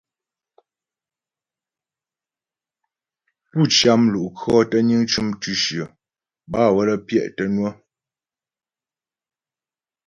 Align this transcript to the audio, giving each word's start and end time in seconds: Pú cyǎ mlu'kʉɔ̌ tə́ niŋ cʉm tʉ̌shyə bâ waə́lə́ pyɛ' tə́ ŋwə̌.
Pú 3.49 3.59
cyǎ 3.75 3.93
mlu'kʉɔ̌ 4.01 4.59
tə́ 4.69 4.81
niŋ 4.87 5.01
cʉm 5.11 5.27
tʉ̌shyə 5.41 5.85
bâ 6.51 6.61
waə́lə́ 6.75 6.97
pyɛ' 7.07 7.31
tə́ 7.35 7.45
ŋwə̌. 7.53 7.71